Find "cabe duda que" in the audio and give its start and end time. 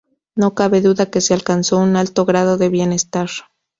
0.55-1.21